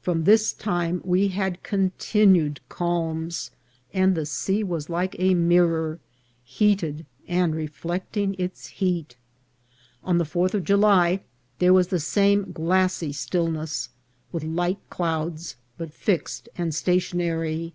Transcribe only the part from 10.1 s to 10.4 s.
the